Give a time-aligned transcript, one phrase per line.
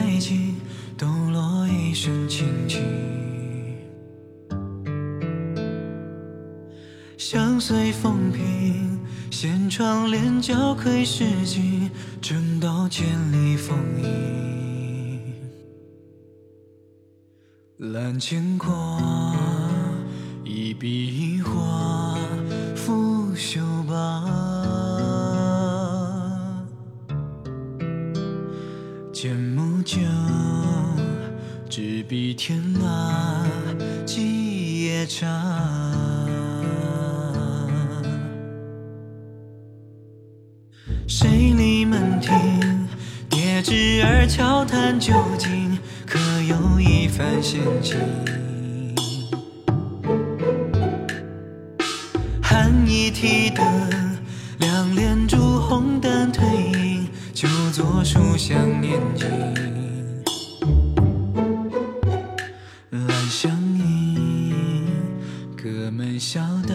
[0.00, 0.56] 线太紧，
[0.96, 2.78] 抖落一身清气。
[7.18, 8.98] 相随风平，
[9.30, 15.20] 掀窗帘角窥世境，争道千里风影。
[17.92, 19.36] 揽牵挂，
[20.44, 22.18] 一笔一画，
[22.74, 24.24] 拂袖罢。
[29.84, 29.98] 酒，
[31.68, 33.44] 执笔天蜡，
[34.04, 35.26] 几夜茶。
[41.06, 42.88] 水里门庭，
[43.28, 47.98] 叠纸儿悄谈究竟，可有一番闲情？
[52.42, 53.64] 寒衣提灯，
[54.58, 56.30] 两帘烛红灯，
[57.72, 59.28] 坐书香念经。
[62.90, 64.88] 兰香盈，
[65.56, 66.74] 隔门小打，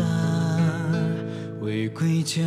[1.60, 2.42] 未归家。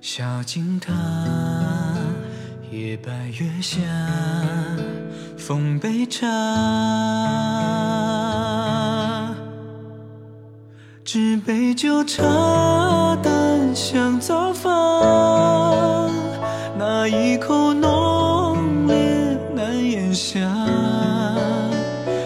[0.00, 0.92] 小径塔，
[2.70, 3.10] 夜白
[3.40, 3.80] 月下，
[5.36, 6.26] 奉杯茶。
[11.04, 13.09] 纸杯酒茶，
[13.70, 16.10] 淡香早放，
[16.76, 18.96] 那一口浓烈
[19.54, 20.40] 难咽下。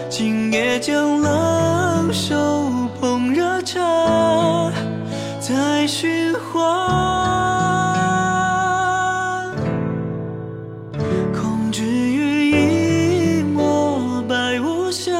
[0.09, 2.35] 今夜将冷手
[2.99, 4.71] 捧热茶，
[5.39, 6.87] 再寻花。
[11.31, 12.49] 空知于
[13.39, 15.11] 一抹白无瑕，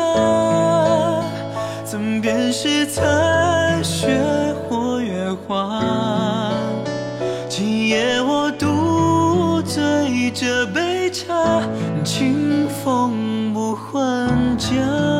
[1.84, 4.20] 怎辨是残雪
[4.68, 5.95] 或月华
[14.76, 15.15] just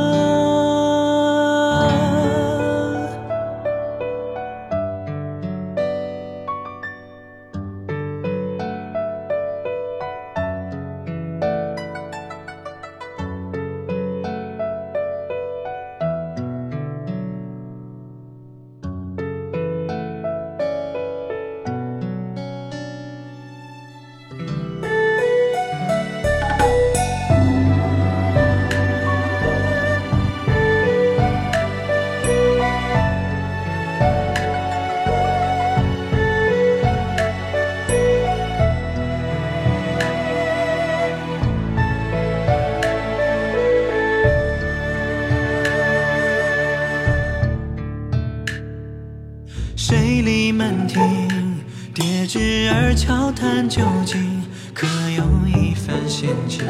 [53.46, 54.42] 悄谈究竟，
[54.74, 56.66] 可有一番闲情？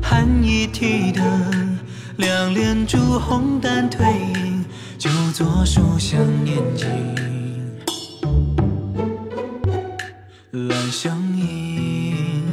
[0.00, 1.78] 寒衣提灯，
[2.16, 4.64] 两帘烛红丹褪影，
[4.96, 6.86] 就坐书香念经。
[10.68, 12.44] 兰香盈，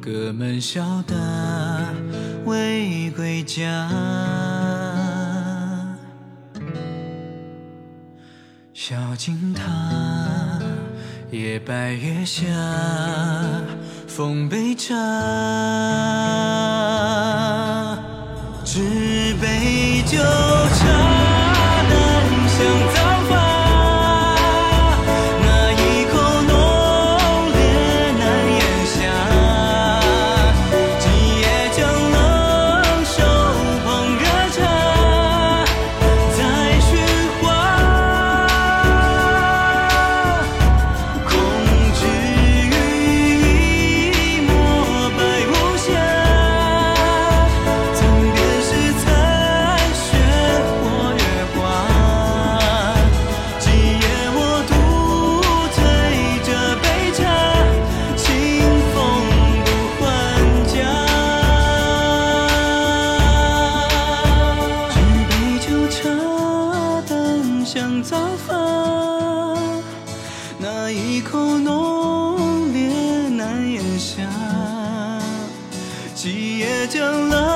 [0.00, 1.14] 隔门笑答，
[2.44, 3.88] 未归家。
[8.84, 9.62] 小径塔，
[11.30, 12.42] 夜白月下，
[14.08, 14.92] 奉杯茶。
[18.64, 20.18] 纸杯酒
[76.24, 77.51] 今夜将冷